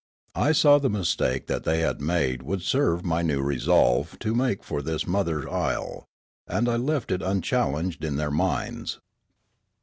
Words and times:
I 0.33 0.51
saw 0.51 0.79
the 0.79 0.89
mistake 0.89 1.45
that 1.45 1.63
they 1.63 1.81
had 1.81 2.01
made 2.01 2.41
would 2.41 2.63
serve 2.63 3.05
my 3.05 3.21
new 3.21 3.39
resolve 3.39 4.17
to 4.21 4.33
make 4.33 4.63
for 4.63 4.81
this 4.81 5.05
mother 5.05 5.47
isle; 5.47 6.05
and 6.47 6.67
I 6.67 6.75
left 6.77 7.11
it 7.11 7.21
unchallenged 7.21 8.03
in 8.03 8.15
their 8.15 8.31
minds. 8.31 8.99